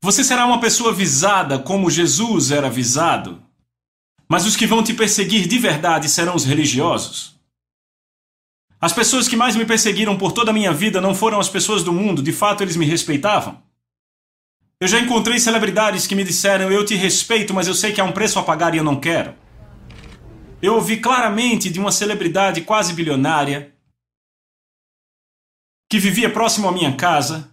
[0.00, 3.42] Você será uma pessoa visada como Jesus era visado.
[4.28, 7.34] Mas os que vão te perseguir de verdade serão os religiosos.
[8.82, 11.84] As pessoas que mais me perseguiram por toda a minha vida não foram as pessoas
[11.84, 13.62] do mundo, de fato eles me respeitavam.
[14.80, 18.04] Eu já encontrei celebridades que me disseram: Eu te respeito, mas eu sei que há
[18.04, 19.36] um preço a pagar e eu não quero.
[20.60, 23.72] Eu ouvi claramente de uma celebridade quase bilionária
[25.88, 27.52] que vivia próximo à minha casa,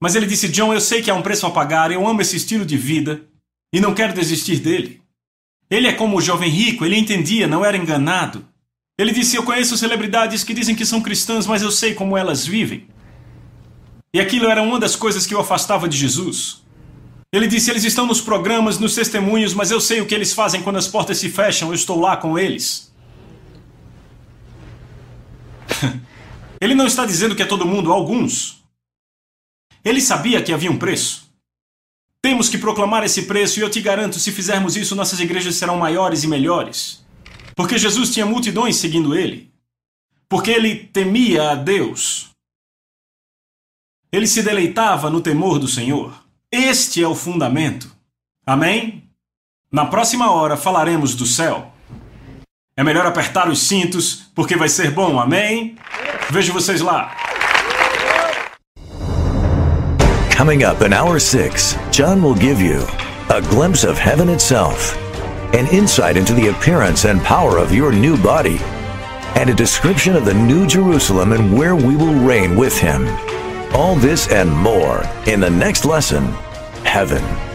[0.00, 2.36] mas ele disse: John, eu sei que há um preço a pagar, eu amo esse
[2.36, 3.26] estilo de vida
[3.74, 5.02] e não quero desistir dele.
[5.68, 8.49] Ele é como o jovem rico, ele entendia, não era enganado.
[9.00, 12.46] Ele disse: Eu conheço celebridades que dizem que são cristãs, mas eu sei como elas
[12.46, 12.86] vivem.
[14.12, 16.62] E aquilo era uma das coisas que o afastava de Jesus.
[17.32, 20.60] Ele disse: Eles estão nos programas, nos testemunhos, mas eu sei o que eles fazem
[20.60, 22.92] quando as portas se fecham, eu estou lá com eles.
[26.60, 28.62] Ele não está dizendo que é todo mundo, alguns.
[29.82, 31.30] Ele sabia que havia um preço.
[32.20, 35.78] Temos que proclamar esse preço e eu te garanto, se fizermos isso, nossas igrejas serão
[35.78, 36.99] maiores e melhores.
[37.60, 39.52] Porque Jesus tinha multidões seguindo ele.
[40.30, 42.30] Porque ele temia a Deus.
[44.10, 46.10] Ele se deleitava no temor do Senhor.
[46.50, 47.94] Este é o fundamento.
[48.46, 49.04] Amém?
[49.70, 51.70] Na próxima hora falaremos do céu.
[52.74, 55.76] É melhor apertar os cintos porque vai ser bom, amém?
[56.30, 57.14] Vejo vocês lá.
[60.34, 62.86] Coming up in hour six, John will give you
[63.28, 64.96] a glimpse of heaven itself,
[65.52, 68.58] an insight into the appearance and power of your new body,
[69.36, 73.06] and a description of the new Jerusalem and where we will reign with him.
[73.74, 76.24] All this and more in the next lesson
[76.84, 77.49] Heaven.